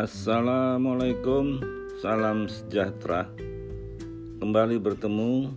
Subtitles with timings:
[0.00, 1.60] Assalamualaikum,
[2.00, 3.28] salam sejahtera.
[4.40, 5.52] Kembali bertemu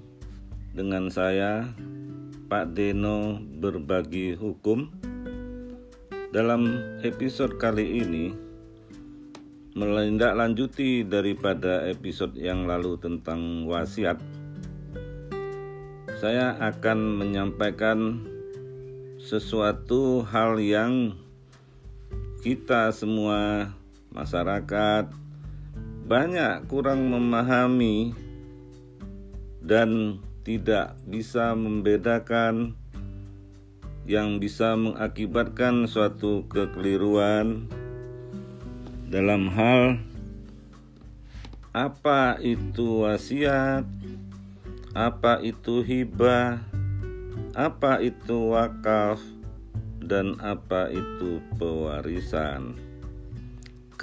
[0.75, 1.71] dengan saya,
[2.51, 4.91] Pak Deno Berbagi Hukum.
[6.35, 6.75] Dalam
[7.07, 8.35] episode kali ini,
[9.79, 14.19] melindaklanjuti daripada episode yang lalu tentang wasiat,
[16.19, 18.19] saya akan menyampaikan
[19.23, 21.15] sesuatu hal yang
[22.43, 23.71] kita semua
[24.13, 25.09] masyarakat
[26.05, 28.13] banyak kurang memahami
[29.59, 32.77] dan tidak bisa membedakan
[34.03, 37.71] yang bisa mengakibatkan suatu kekeliruan
[39.07, 39.97] dalam hal
[41.73, 43.81] apa itu wasiat,
[44.93, 46.61] apa itu hibah,
[47.57, 49.17] apa itu wakaf,
[49.97, 52.92] dan apa itu pewarisan.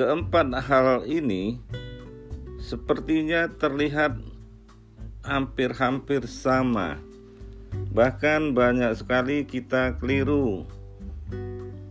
[0.00, 1.60] Keempat hal ini
[2.56, 4.16] sepertinya terlihat
[5.20, 6.96] hampir-hampir sama.
[7.92, 10.64] Bahkan banyak sekali kita keliru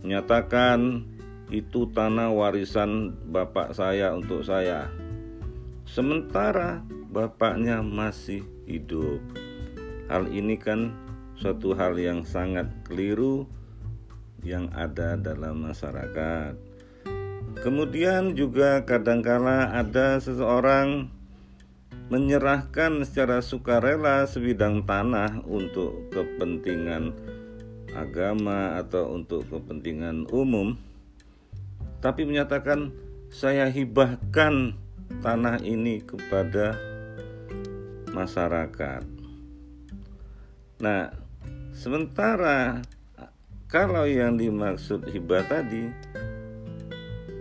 [0.02, 1.06] menyatakan
[1.54, 4.90] itu tanah warisan bapak saya untuk saya.
[5.86, 6.82] Sementara
[7.14, 9.22] bapaknya masih hidup.
[10.10, 10.98] Hal ini kan
[11.38, 13.46] suatu hal yang sangat keliru
[14.42, 16.69] yang ada dalam masyarakat.
[17.58, 21.10] Kemudian juga kadangkala ada seseorang
[22.10, 27.14] menyerahkan secara sukarela sebidang tanah untuk kepentingan
[27.94, 30.78] agama atau untuk kepentingan umum
[32.00, 32.90] tapi menyatakan
[33.28, 34.74] saya hibahkan
[35.20, 36.74] tanah ini kepada
[38.10, 39.04] masyarakat.
[40.80, 41.12] Nah,
[41.76, 42.80] sementara
[43.70, 45.92] kalau yang dimaksud hibah tadi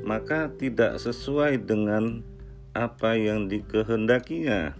[0.09, 2.25] maka tidak sesuai dengan
[2.74, 4.74] apa yang dikehendakinya.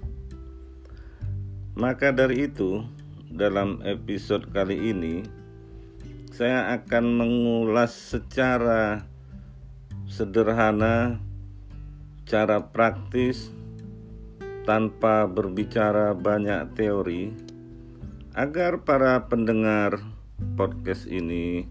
[1.78, 2.81] Maka dari itu,
[3.29, 5.22] dalam episode kali ini,
[6.34, 9.06] saya akan mengulas secara
[10.09, 11.22] sederhana,
[12.25, 13.53] cara praktis,
[14.66, 17.29] tanpa berbicara banyak teori,
[18.34, 20.01] agar para pendengar
[20.57, 21.69] podcast ini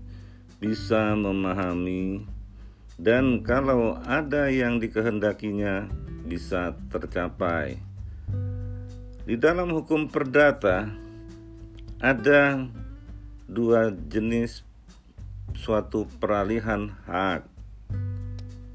[0.62, 2.37] bisa memahami
[2.98, 5.86] dan kalau ada yang dikehendakinya
[6.26, 7.78] bisa tercapai.
[9.22, 10.90] Di dalam hukum perdata
[12.02, 12.66] ada
[13.46, 14.66] dua jenis
[15.54, 17.46] suatu peralihan hak.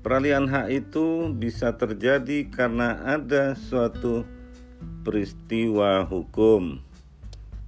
[0.04, 4.24] Peralihan hak itu bisa terjadi karena ada suatu
[5.04, 6.80] peristiwa hukum.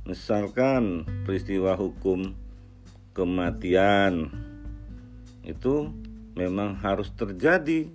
[0.08, 2.36] Misalkan peristiwa hukum
[3.16, 4.30] kematian
[5.48, 5.90] itu
[6.36, 7.88] memang harus terjadi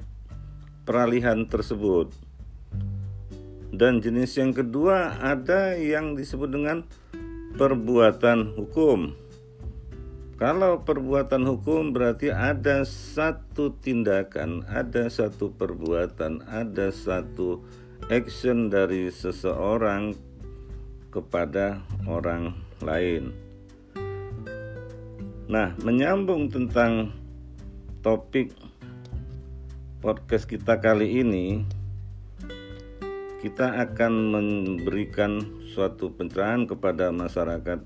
[0.88, 2.10] peralihan tersebut.
[3.70, 6.82] Dan jenis yang kedua ada yang disebut dengan
[7.54, 9.14] perbuatan hukum.
[10.40, 17.60] Kalau perbuatan hukum berarti ada satu tindakan, ada satu perbuatan, ada satu
[18.08, 20.16] action dari seseorang
[21.12, 23.36] kepada orang lain.
[25.50, 27.19] Nah, menyambung tentang
[28.00, 28.56] topik
[30.00, 31.69] podcast kita kali ini
[33.44, 35.44] kita akan memberikan
[35.77, 37.84] suatu pencerahan kepada masyarakat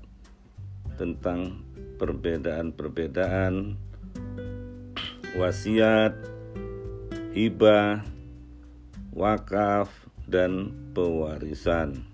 [0.95, 1.59] tentang
[1.99, 3.75] perbedaan-perbedaan
[5.35, 6.15] wasiat,
[7.35, 7.99] hibah,
[9.11, 9.91] wakaf,
[10.31, 12.07] dan pewarisan.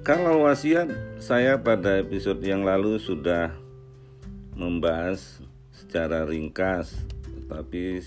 [0.00, 0.88] Kalau wasiat,
[1.20, 3.52] saya pada episode yang lalu sudah
[4.56, 6.94] membahas secara ringkas,
[7.50, 7.98] tapi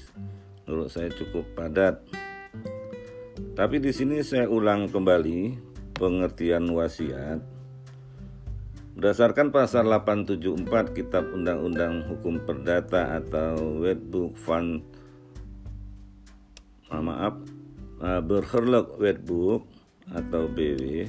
[0.63, 1.99] menurut saya cukup padat.
[3.53, 5.67] Tapi di sini saya ulang kembali
[5.97, 7.57] pengertian wasiat
[8.97, 14.81] berdasarkan pasal 874 Kitab Undang-Undang Hukum Perdata atau Wetbook Fund
[16.89, 17.37] ah, maaf
[18.01, 19.69] uh, Berherlok Wetbook
[20.09, 21.05] atau BW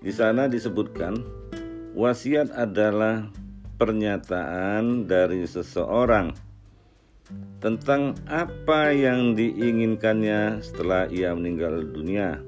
[0.00, 1.20] di sana disebutkan
[1.92, 3.28] wasiat adalah
[3.76, 6.32] pernyataan dari seseorang
[7.60, 12.40] tentang apa yang diinginkannya setelah ia meninggal dunia.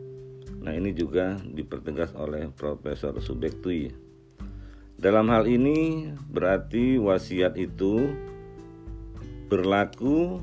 [0.58, 3.92] Nah, ini juga dipertegas oleh Profesor Subektui.
[4.98, 8.10] Dalam hal ini berarti wasiat itu
[9.46, 10.42] berlaku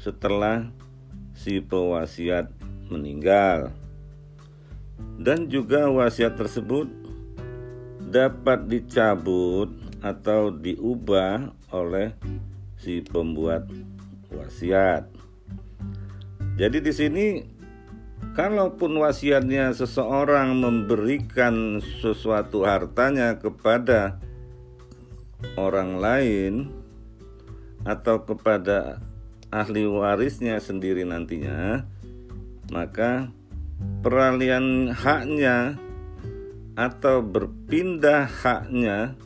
[0.00, 0.72] setelah
[1.36, 2.48] si pewasiat
[2.88, 3.72] meninggal.
[5.20, 6.88] Dan juga wasiat tersebut
[8.10, 9.70] dapat dicabut
[10.02, 12.18] atau diubah oleh
[12.74, 13.70] si pembuat
[14.34, 15.06] wasiat.
[16.58, 17.26] Jadi di sini
[18.34, 24.18] kalaupun wasiatnya seseorang memberikan sesuatu hartanya kepada
[25.54, 26.52] orang lain
[27.86, 29.00] atau kepada
[29.48, 31.86] ahli warisnya sendiri nantinya,
[32.68, 33.32] maka
[34.04, 35.80] peralihan haknya
[36.78, 39.18] atau berpindah haknya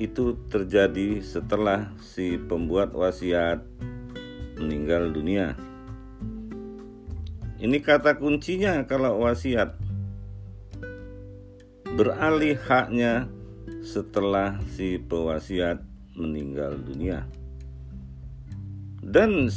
[0.00, 3.60] itu terjadi setelah si pembuat wasiat
[4.56, 5.56] meninggal dunia.
[7.60, 9.76] Ini kata kuncinya kalau wasiat.
[11.92, 13.28] Beralih haknya
[13.84, 15.84] setelah si pewasiat
[16.16, 17.28] meninggal dunia.
[19.04, 19.52] Dan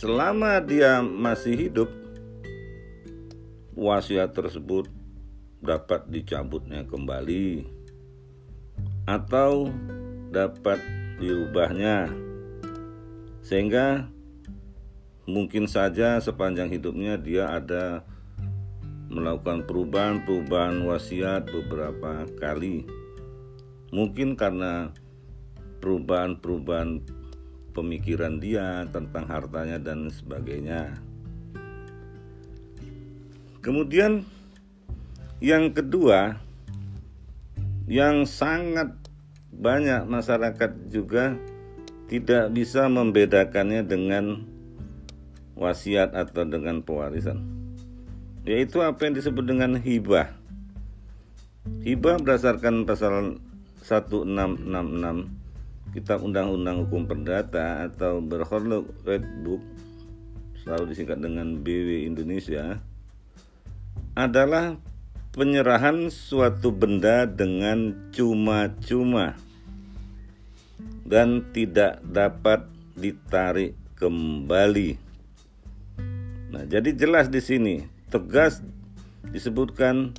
[0.00, 1.92] selama dia masih hidup,
[3.76, 4.88] wasiat tersebut
[5.66, 7.66] dapat dicabutnya kembali
[9.10, 9.66] atau
[10.30, 10.78] dapat
[11.18, 12.14] diubahnya
[13.42, 14.06] sehingga
[15.26, 18.06] mungkin saja sepanjang hidupnya dia ada
[19.10, 22.86] melakukan perubahan-perubahan wasiat beberapa kali
[23.90, 24.90] mungkin karena
[25.82, 27.02] perubahan-perubahan
[27.76, 30.96] pemikiran dia tentang hartanya dan sebagainya.
[33.60, 34.24] Kemudian
[35.42, 36.40] yang kedua
[37.86, 38.92] yang sangat
[39.52, 41.38] banyak masyarakat juga
[42.06, 44.46] tidak bisa membedakannya dengan
[45.56, 47.42] wasiat atau dengan pewarisan.
[48.46, 50.30] Yaitu apa yang disebut dengan hibah.
[51.82, 53.42] Hibah berdasarkan pasal
[53.82, 59.62] 1666 Kitab Undang-Undang Hukum Perdata atau Berhorlok Red Book
[60.62, 62.78] selalu disingkat dengan BW Indonesia
[64.14, 64.78] adalah
[65.36, 69.36] penyerahan suatu benda dengan cuma-cuma
[71.04, 72.64] dan tidak dapat
[72.96, 74.96] ditarik kembali.
[76.56, 78.64] Nah, jadi jelas di sini tegas
[79.28, 80.16] disebutkan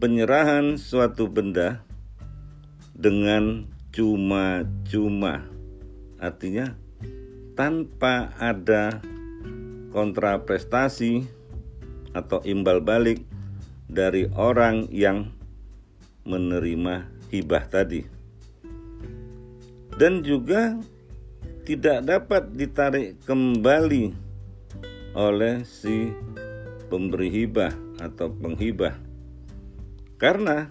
[0.00, 1.84] penyerahan suatu benda
[2.96, 5.44] dengan cuma-cuma.
[6.16, 6.72] Artinya
[7.52, 9.04] tanpa ada
[9.92, 11.28] kontraprestasi
[12.16, 13.29] atau imbal balik
[13.90, 15.26] dari orang yang
[16.22, 18.06] menerima hibah tadi.
[19.98, 20.78] Dan juga
[21.66, 24.14] tidak dapat ditarik kembali
[25.18, 26.14] oleh si
[26.86, 28.94] pemberi hibah atau penghibah.
[30.16, 30.70] Karena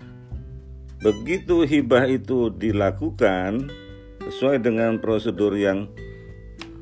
[0.99, 3.71] Begitu hibah itu dilakukan
[4.27, 5.87] sesuai dengan prosedur yang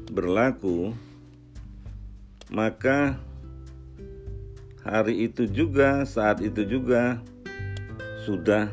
[0.09, 0.89] berlaku,
[2.49, 3.21] maka
[4.87, 7.19] hari itu juga, saat itu juga
[8.23, 8.71] sudah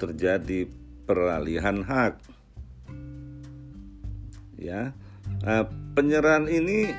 [0.00, 0.64] terjadi
[1.04, 2.16] peralihan hak.
[4.56, 4.96] Ya,
[5.44, 6.96] nah, penyerahan ini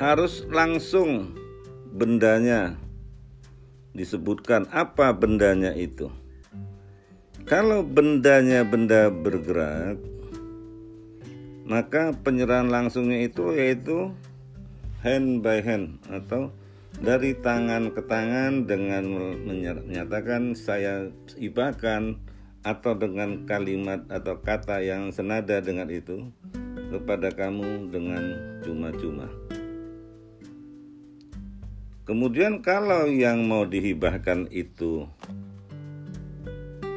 [0.00, 1.36] harus langsung
[1.92, 2.80] bendanya
[3.92, 6.08] disebutkan apa bendanya itu.
[7.44, 10.00] Kalau bendanya benda bergerak,
[11.68, 14.16] maka penyerahan langsungnya itu yaitu
[15.04, 16.48] hand by hand atau
[16.96, 19.04] dari tangan ke tangan dengan
[19.44, 22.16] menyatakan saya ibakan
[22.64, 26.32] atau dengan kalimat atau kata yang senada dengan itu
[26.88, 28.24] kepada kamu dengan
[28.64, 29.28] cuma-cuma.
[32.08, 35.04] Kemudian kalau yang mau dihibahkan itu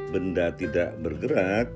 [0.08, 1.68] benda tidak bergerak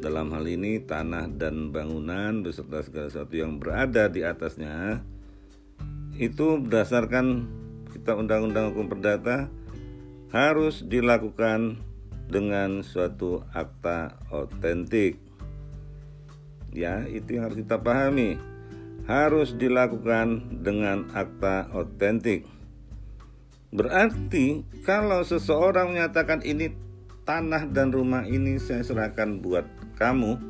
[0.00, 5.04] dalam hal ini tanah dan bangunan beserta segala sesuatu yang berada di atasnya
[6.16, 7.46] itu berdasarkan
[7.92, 9.52] kita undang-undang hukum perdata
[10.32, 11.78] harus dilakukan
[12.32, 15.20] dengan suatu akta otentik
[16.72, 18.40] ya itu yang harus kita pahami
[19.10, 22.46] harus dilakukan dengan akta otentik.
[23.74, 26.74] Berarti kalau seseorang menyatakan ini
[27.26, 29.66] tanah dan rumah ini saya serahkan buat
[30.00, 30.40] kamu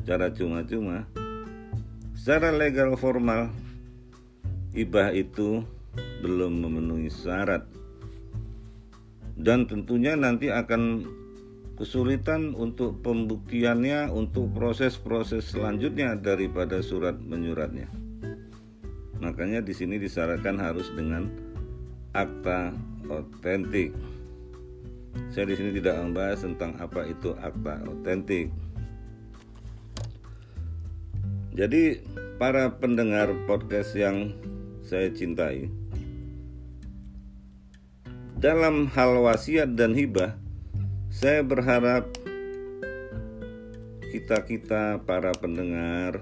[0.00, 1.04] secara cuma-cuma,
[2.16, 3.52] secara legal formal
[4.72, 5.60] ibah itu
[6.24, 7.68] belum memenuhi syarat
[9.36, 11.04] dan tentunya nanti akan
[11.74, 17.90] kesulitan untuk pembuktiannya untuk proses-proses selanjutnya daripada surat menyuratnya.
[19.18, 21.26] Makanya di sini disyaratkan harus dengan
[22.14, 22.70] akta
[23.10, 23.90] otentik.
[25.30, 28.50] Saya di sini tidak membahas tentang apa itu akta otentik.
[31.54, 32.02] Jadi
[32.38, 34.34] para pendengar podcast yang
[34.82, 35.70] saya cintai,
[38.36, 40.36] dalam hal wasiat dan hibah
[41.14, 42.10] saya berharap
[44.10, 46.18] kita-kita para pendengar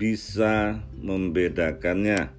[0.00, 2.32] bisa membedakannya.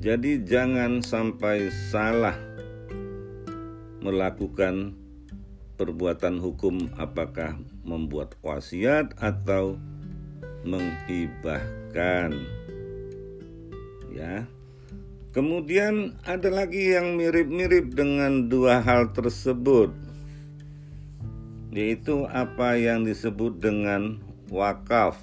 [0.00, 2.36] Jadi jangan sampai salah
[4.00, 4.96] melakukan
[5.80, 9.80] perbuatan hukum apakah membuat wasiat atau
[10.64, 12.36] menghibahkan.
[14.12, 14.44] Ya.
[15.30, 19.94] Kemudian ada lagi yang mirip-mirip dengan dua hal tersebut
[21.70, 24.18] yaitu apa yang disebut dengan
[24.50, 25.22] wakaf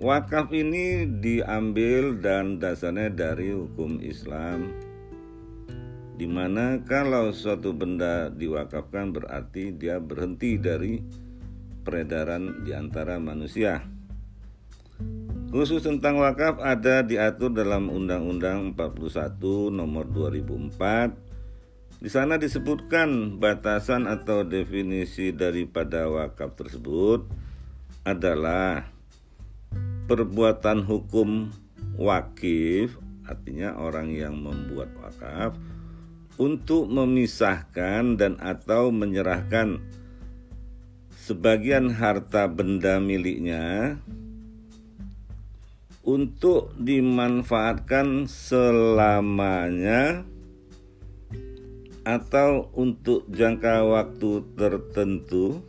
[0.00, 4.72] Wakaf ini diambil dan dasarnya dari hukum Islam
[6.20, 11.00] di mana kalau suatu benda diwakafkan berarti dia berhenti dari
[11.80, 13.80] peredaran di antara manusia.
[15.48, 22.04] Khusus tentang wakaf ada diatur dalam Undang-Undang 41 nomor 2004.
[22.04, 27.24] Di sana disebutkan batasan atau definisi daripada wakaf tersebut
[28.04, 28.92] adalah
[30.04, 31.48] perbuatan hukum
[31.96, 35.56] wakif artinya orang yang membuat wakaf
[36.40, 39.76] untuk memisahkan dan atau menyerahkan
[41.12, 44.00] sebagian harta benda miliknya
[46.00, 50.24] untuk dimanfaatkan selamanya
[52.08, 55.60] atau untuk jangka waktu tertentu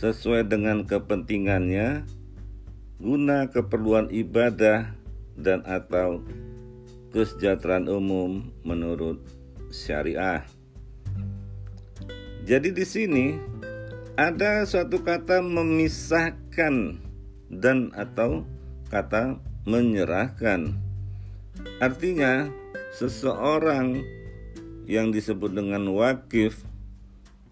[0.00, 2.08] sesuai dengan kepentingannya
[2.96, 4.96] guna keperluan ibadah
[5.36, 6.24] dan atau
[7.16, 9.24] kesejahteraan umum menurut
[9.72, 10.44] syariah.
[12.44, 13.26] Jadi di sini
[14.20, 17.00] ada suatu kata memisahkan
[17.48, 18.44] dan atau
[18.92, 20.76] kata menyerahkan.
[21.80, 22.52] Artinya
[22.92, 24.04] seseorang
[24.84, 26.68] yang disebut dengan wakif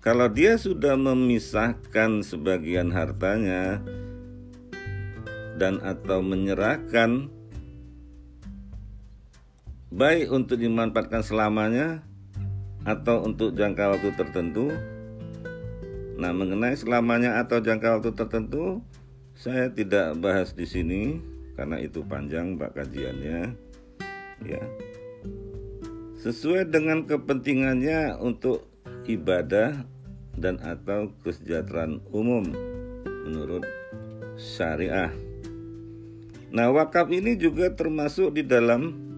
[0.04, 3.80] kalau dia sudah memisahkan sebagian hartanya
[5.56, 7.33] dan atau menyerahkan
[9.94, 12.02] baik untuk dimanfaatkan selamanya
[12.82, 14.74] atau untuk jangka waktu tertentu.
[16.18, 18.82] Nah, mengenai selamanya atau jangka waktu tertentu,
[19.38, 21.22] saya tidak bahas di sini
[21.54, 23.54] karena itu panjang Pak kajiannya.
[24.42, 24.62] Ya.
[26.18, 28.66] Sesuai dengan kepentingannya untuk
[29.06, 29.86] ibadah
[30.34, 32.50] dan atau kesejahteraan umum
[33.30, 33.62] menurut
[34.34, 35.14] syariah.
[36.50, 39.13] Nah, wakaf ini juga termasuk di dalam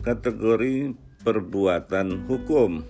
[0.00, 2.80] kategori perbuatan hukum.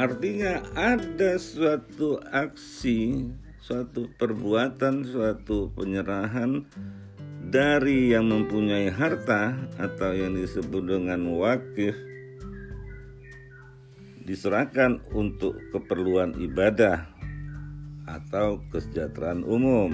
[0.00, 3.28] Artinya ada suatu aksi,
[3.60, 6.64] suatu perbuatan, suatu penyerahan
[7.52, 11.92] dari yang mempunyai harta atau yang disebut dengan wakif
[14.24, 17.04] diserahkan untuk keperluan ibadah
[18.08, 19.92] atau kesejahteraan umum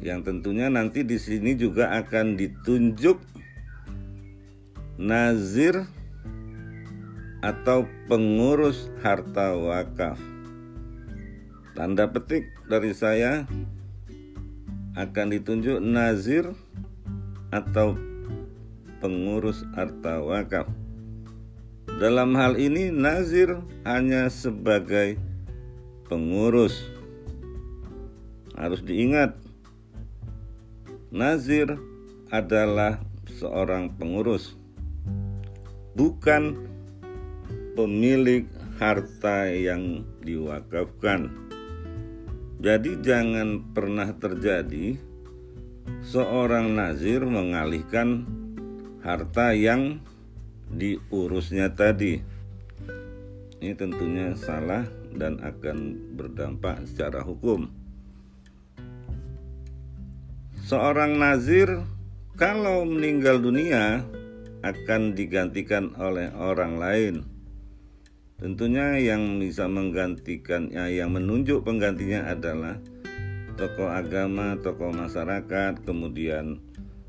[0.00, 3.20] yang tentunya nanti di sini juga akan ditunjuk
[4.96, 5.84] nazir
[7.44, 10.18] atau pengurus harta wakaf.
[11.76, 13.44] Tanda petik dari saya
[14.96, 16.48] akan ditunjuk nazir
[17.52, 17.94] atau
[19.04, 20.66] pengurus harta wakaf.
[22.00, 25.20] Dalam hal ini nazir hanya sebagai
[26.08, 26.82] pengurus.
[28.56, 29.36] Harus diingat
[31.16, 31.78] Nazir
[32.34, 32.98] adalah
[33.30, 34.55] seorang pengurus,
[35.96, 36.68] bukan
[37.72, 38.44] pemilik
[38.76, 41.32] harta yang diwakafkan.
[42.60, 44.96] Jadi, jangan pernah terjadi
[46.04, 48.28] seorang nazir mengalihkan
[49.00, 50.04] harta yang
[50.68, 52.20] diurusnya tadi.
[53.56, 54.84] Ini tentunya salah
[55.16, 57.72] dan akan berdampak secara hukum
[60.66, 61.86] seorang nazir
[62.34, 64.02] kalau meninggal dunia
[64.66, 67.14] akan digantikan oleh orang lain.
[68.36, 72.76] Tentunya yang bisa menggantikannya, yang menunjuk penggantinya adalah
[73.56, 76.60] tokoh agama, tokoh masyarakat, kemudian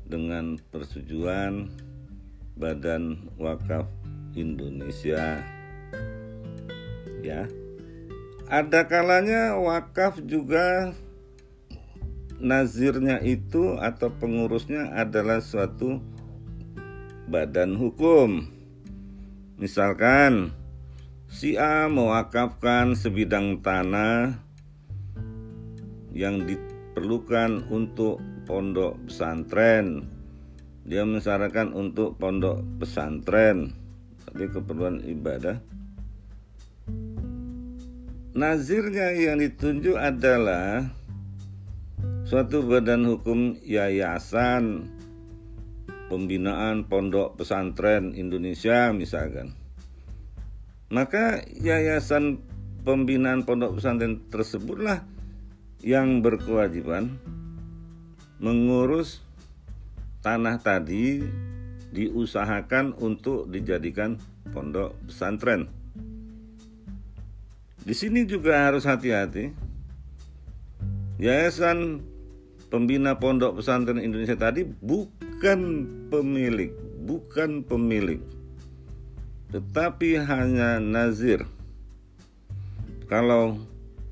[0.08, 1.68] dengan persetujuan
[2.56, 3.84] Badan Wakaf
[4.32, 5.42] Indonesia.
[7.20, 7.44] Ya.
[8.48, 10.96] Ada kalanya wakaf juga
[12.40, 16.00] nazirnya itu atau pengurusnya adalah suatu
[17.28, 18.48] badan hukum.
[19.60, 20.56] Misalkan
[21.28, 24.40] si A mewakafkan sebidang tanah
[26.16, 28.18] yang diperlukan untuk
[28.48, 30.08] pondok pesantren.
[30.88, 33.76] Dia mensyaratkan untuk pondok pesantren,
[34.24, 35.60] tapi keperluan ibadah.
[38.38, 40.86] nazirnya yang ditunjuk adalah
[42.22, 44.86] suatu badan hukum yayasan
[46.08, 49.52] pembinaan pondok pesantren Indonesia misalkan
[50.88, 52.40] maka yayasan
[52.82, 55.04] pembinaan pondok pesantren tersebutlah
[55.84, 57.20] yang berkewajiban
[58.40, 59.20] mengurus
[60.22, 61.22] tanah tadi
[61.92, 64.20] diusahakan untuk dijadikan
[64.52, 65.70] pondok pesantren.
[67.82, 69.48] Di sini juga harus hati-hati.
[71.18, 72.04] Yayasan
[72.68, 76.74] Pembina Pondok Pesantren Indonesia tadi bukan pemilik,
[77.06, 78.18] bukan pemilik.
[79.54, 81.46] Tetapi hanya nazir.
[83.06, 83.56] Kalau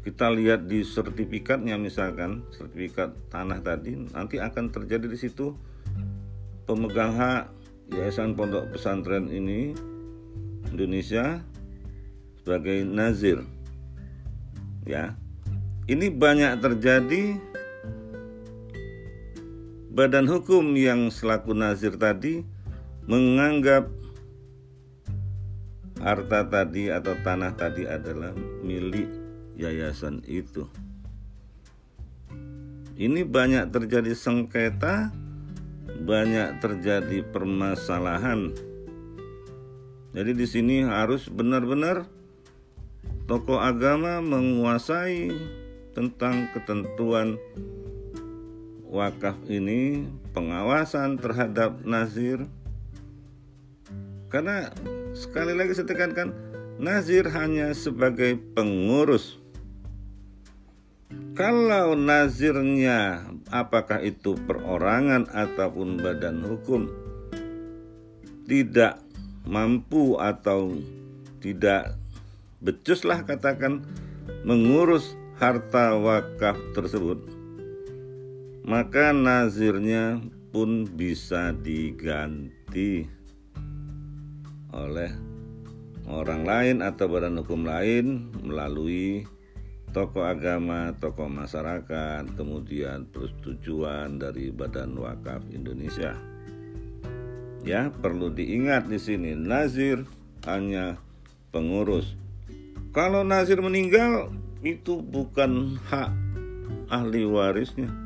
[0.06, 5.52] kita lihat di sertifikatnya misalkan, sertifikat tanah tadi nanti akan terjadi di situ
[6.64, 7.50] pemegang hak
[7.90, 9.75] Yayasan Pondok Pesantren ini
[10.71, 11.42] Indonesia
[12.42, 13.42] sebagai nazir.
[14.87, 15.18] Ya.
[15.87, 17.38] Ini banyak terjadi
[19.97, 22.45] badan hukum yang selaku nazir tadi
[23.09, 23.88] menganggap
[26.05, 29.09] harta tadi atau tanah tadi adalah milik
[29.57, 30.69] yayasan itu.
[33.00, 35.09] Ini banyak terjadi sengketa
[36.05, 38.53] banyak terjadi permasalahan.
[40.12, 42.05] Jadi di sini harus benar-benar
[43.25, 45.33] tokoh agama menguasai
[45.97, 47.41] tentang ketentuan
[48.90, 52.47] wakaf ini, pengawasan terhadap nazir.
[54.33, 54.71] Karena
[55.14, 56.35] sekali lagi saya tekankan,
[56.76, 59.40] nazir hanya sebagai pengurus
[61.37, 66.88] kalau nazirnya apakah itu perorangan ataupun badan hukum
[68.49, 69.05] tidak
[69.45, 70.81] mampu atau
[71.44, 71.92] tidak
[72.64, 73.85] becuslah katakan
[74.49, 77.20] mengurus harta wakaf tersebut
[78.66, 80.18] maka nazirnya
[80.50, 83.07] pun bisa diganti
[84.74, 85.14] oleh
[86.11, 89.22] orang lain atau badan hukum lain melalui
[89.94, 96.18] tokoh agama, tokoh masyarakat, kemudian persetujuan dari Badan Wakaf Indonesia.
[97.64, 100.05] Ya, perlu diingat di sini nazir
[100.44, 101.00] hanya
[101.55, 102.18] pengurus.
[102.92, 106.11] Kalau nazir meninggal itu bukan hak
[106.90, 108.06] ahli warisnya.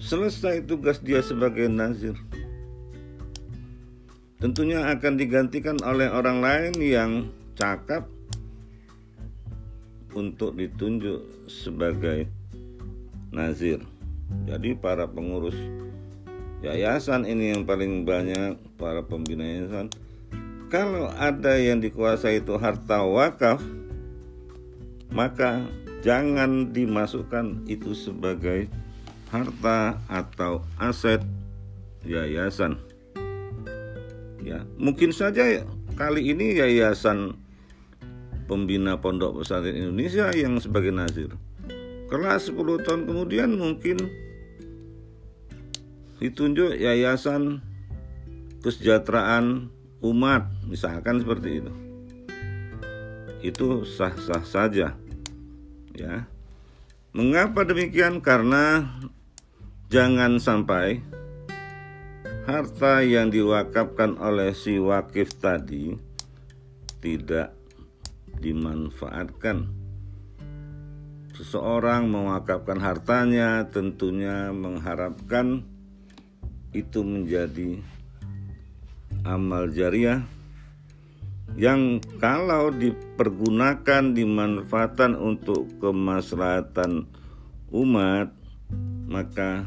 [0.00, 2.16] Selesai tugas dia sebagai nazir.
[4.40, 7.12] Tentunya akan digantikan oleh orang lain yang
[7.52, 8.08] cakap
[10.16, 12.24] untuk ditunjuk sebagai
[13.28, 13.84] nazir.
[14.48, 15.54] Jadi para pengurus
[16.60, 19.88] yayasan ini yang paling banyak para pembina yayasan
[20.68, 23.64] kalau ada yang dikuasai itu harta wakaf
[25.08, 25.64] maka
[26.04, 28.68] jangan dimasukkan itu sebagai
[29.30, 31.22] harta atau aset
[32.02, 32.76] yayasan.
[34.42, 35.62] Ya, mungkin saja
[35.94, 37.38] kali ini yayasan
[38.50, 41.30] pembina pondok pesantren Indonesia yang sebagai nazir.
[42.10, 44.02] Kelas 10 tahun kemudian mungkin
[46.18, 47.62] ditunjuk yayasan
[48.66, 49.70] kesejahteraan
[50.02, 51.72] umat misalkan seperti itu.
[53.40, 54.98] Itu sah-sah saja.
[55.94, 56.28] Ya.
[57.14, 58.20] Mengapa demikian?
[58.20, 58.84] Karena
[59.90, 61.02] jangan sampai
[62.46, 65.98] harta yang diwakafkan oleh si wakif tadi
[67.02, 67.50] tidak
[68.38, 69.66] dimanfaatkan.
[71.34, 75.66] Seseorang mewakafkan hartanya tentunya mengharapkan
[76.70, 77.82] itu menjadi
[79.26, 80.22] amal jariah
[81.58, 87.10] yang kalau dipergunakan dimanfaatkan untuk kemaslahatan
[87.74, 88.30] umat
[89.10, 89.66] maka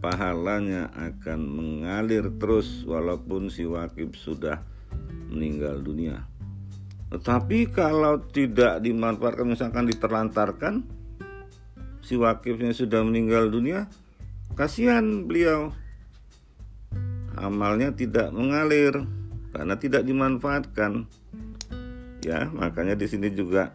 [0.00, 4.64] pahalanya akan mengalir terus walaupun si wakif sudah
[5.28, 6.24] meninggal dunia.
[7.12, 10.74] Tetapi kalau tidak dimanfaatkan misalkan diterlantarkan
[12.00, 13.86] si wakifnya sudah meninggal dunia,
[14.56, 15.70] kasihan beliau.
[17.38, 19.06] Amalnya tidak mengalir
[19.54, 21.06] karena tidak dimanfaatkan.
[22.20, 23.72] Ya, makanya di sini juga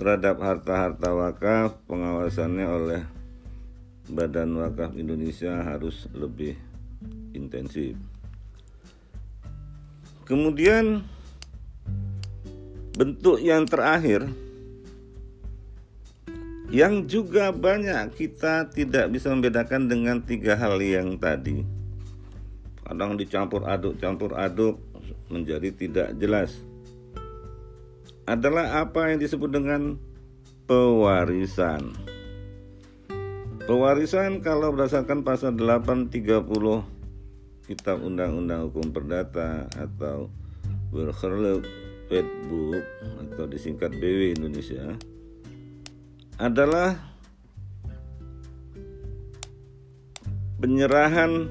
[0.00, 3.02] terhadap harta-harta wakaf pengawasannya oleh
[4.08, 6.56] Badan Wakaf Indonesia harus lebih
[7.32, 7.96] intensif.
[10.24, 11.04] Kemudian
[12.94, 14.28] bentuk yang terakhir
[16.72, 21.62] yang juga banyak kita tidak bisa membedakan dengan tiga hal yang tadi.
[22.84, 24.80] Kadang dicampur aduk, campur aduk
[25.32, 26.52] menjadi tidak jelas.
[28.24, 30.00] adalah apa yang disebut dengan
[30.64, 32.13] pewarisan.
[33.64, 36.12] Pewarisan kalau berdasarkan pasal 830
[37.64, 40.28] Kitab Undang-Undang Hukum Perdata atau
[40.92, 41.64] Burgerlijk
[42.12, 42.84] Wetboek
[43.24, 44.84] atau disingkat BW Indonesia
[46.36, 47.00] adalah
[50.60, 51.48] penyerahan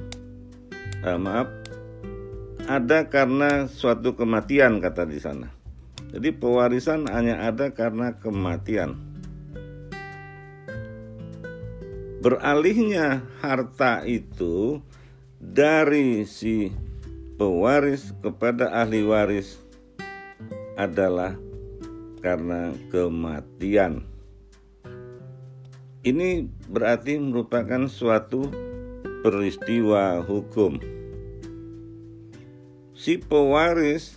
[1.02, 1.50] eh, maaf
[2.70, 5.50] ada karena suatu kematian kata di sana.
[6.14, 9.13] Jadi pewarisan hanya ada karena kematian.
[12.24, 14.80] Beralihnya harta itu
[15.44, 16.72] dari si
[17.36, 19.60] pewaris kepada ahli waris
[20.80, 21.36] adalah
[22.24, 24.08] karena kematian.
[26.00, 28.48] Ini berarti merupakan suatu
[29.20, 30.80] peristiwa hukum.
[32.96, 34.16] Si pewaris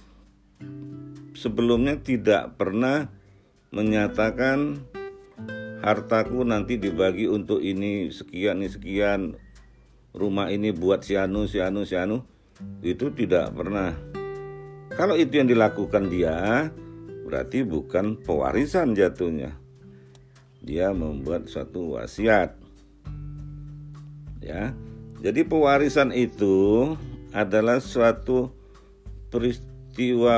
[1.35, 3.11] sebelumnya tidak pernah
[3.75, 4.87] menyatakan
[5.85, 9.21] hartaku nanti dibagi untuk ini sekian ini sekian.
[10.17, 12.25] Rumah ini buat si anu si anu si anu.
[12.81, 13.93] Itu tidak pernah.
[14.97, 16.73] Kalau itu yang dilakukan dia
[17.29, 19.53] berarti bukan pewarisan jatuhnya.
[20.65, 22.57] Dia membuat suatu wasiat.
[24.41, 24.73] Ya.
[25.21, 26.95] Jadi pewarisan itu
[27.37, 28.55] adalah suatu
[29.29, 29.76] peristiwa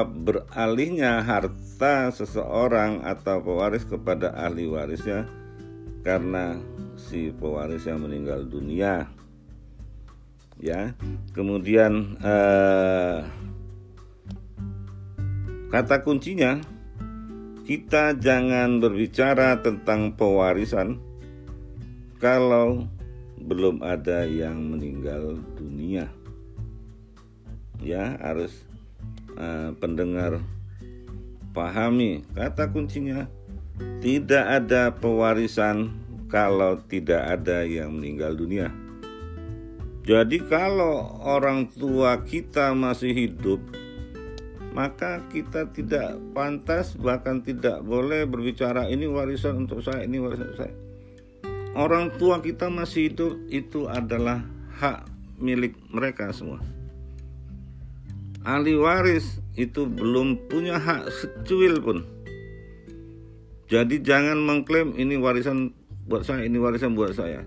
[0.07, 5.27] beralihnya harta seseorang atau pewaris kepada ahli warisnya
[6.07, 6.59] karena
[6.95, 9.11] si pewarisnya meninggal dunia.
[10.59, 10.95] Ya
[11.35, 13.23] kemudian eh,
[15.71, 16.63] kata kuncinya
[17.67, 21.03] kita jangan berbicara tentang pewarisan
[22.23, 22.87] kalau
[23.43, 26.11] belum ada yang meninggal dunia.
[27.79, 28.68] Ya harus
[29.39, 30.43] eh, pendengar
[31.55, 33.31] pahami kata kuncinya
[34.03, 35.95] tidak ada pewarisan
[36.29, 38.69] kalau tidak ada yang meninggal dunia
[40.03, 43.61] jadi kalau orang tua kita masih hidup
[44.79, 50.61] maka kita tidak pantas bahkan tidak boleh berbicara ini warisan untuk saya, ini warisan untuk
[50.61, 50.75] saya.
[51.75, 54.45] Orang tua kita masih hidup itu adalah
[54.79, 55.09] hak
[55.43, 56.63] milik mereka semua.
[58.49, 62.09] Ahli waris itu belum punya hak secuil pun.
[63.69, 65.77] Jadi jangan mengklaim ini warisan
[66.09, 67.45] buat saya, ini warisan buat saya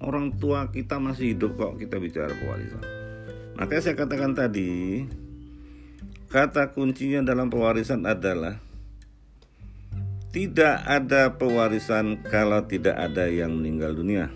[0.00, 2.82] orang tua kita masih hidup kok kita bicara pewarisan.
[3.60, 5.04] Makanya saya katakan tadi,
[6.32, 8.56] kata kuncinya dalam pewarisan adalah
[10.32, 14.32] tidak ada pewarisan kalau tidak ada yang meninggal dunia.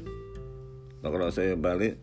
[1.01, 2.01] Kalau saya balik,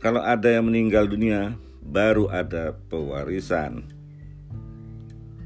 [0.00, 3.88] kalau ada yang meninggal dunia, baru ada pewarisan.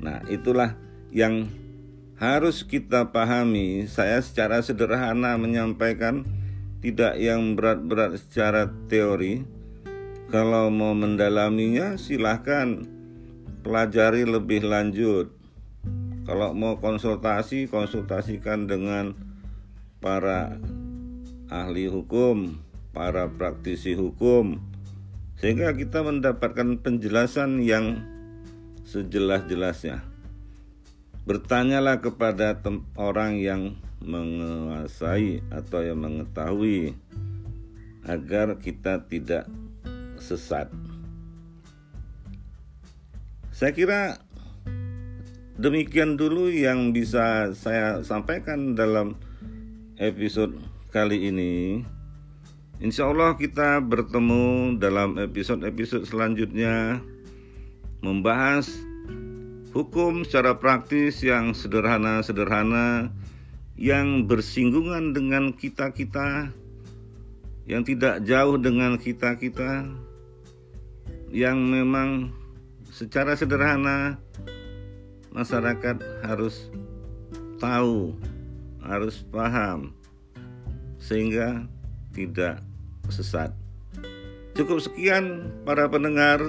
[0.03, 0.77] Nah, itulah
[1.15, 1.49] yang
[2.19, 3.87] harus kita pahami.
[3.89, 6.27] Saya secara sederhana menyampaikan
[6.85, 9.47] tidak yang berat-berat secara teori.
[10.29, 12.85] Kalau mau mendalaminya silahkan
[13.65, 15.33] pelajari lebih lanjut.
[16.25, 19.13] Kalau mau konsultasi, konsultasikan dengan
[20.01, 20.57] para
[21.53, 22.61] ahli hukum,
[22.97, 24.61] para praktisi hukum,
[25.39, 28.01] sehingga kita mendapatkan penjelasan yang
[28.87, 30.05] sejelas-jelasnya.
[31.25, 32.61] Bertanyalah kepada
[33.01, 36.93] orang yang menguasai atau yang mengetahui
[38.05, 39.49] agar kita tidak
[40.21, 40.69] sesat.
[43.55, 44.21] Saya kira
[45.57, 49.17] demikian dulu yang bisa saya sampaikan dalam
[49.97, 50.59] episode
[50.93, 51.87] kali ini.
[52.85, 57.01] Insya Allah kita bertemu dalam episode-episode selanjutnya
[58.05, 58.69] membahas
[59.73, 63.09] hukum secara praktis yang sederhana-sederhana
[63.81, 66.53] yang bersinggungan dengan kita-kita,
[67.65, 69.89] yang tidak jauh dengan kita-kita,
[71.33, 72.37] yang memang
[72.93, 74.21] secara sederhana
[75.33, 76.69] masyarakat harus
[77.57, 78.13] tahu,
[78.85, 79.97] harus paham,
[81.01, 81.65] sehingga
[82.13, 82.61] tidak
[83.11, 83.53] sesat.
[84.55, 86.41] Cukup sekian para pendengar.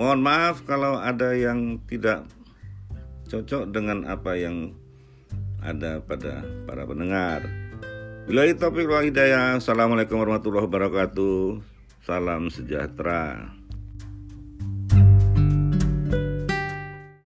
[0.00, 2.24] Mohon maaf kalau ada yang tidak
[3.28, 4.72] cocok dengan apa yang
[5.60, 7.44] ada pada para pendengar.
[8.24, 9.60] Bila itu topik hidayah.
[9.60, 11.60] Assalamualaikum warahmatullahi wabarakatuh.
[12.06, 13.59] Salam sejahtera.